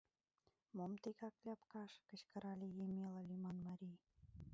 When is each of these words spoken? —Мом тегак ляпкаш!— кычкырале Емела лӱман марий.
—Мом 0.75 0.91
тегак 1.01 1.35
ляпкаш!— 1.45 1.91
кычкырале 2.09 2.67
Емела 2.85 3.21
лӱман 3.27 3.57
марий. 3.67 3.97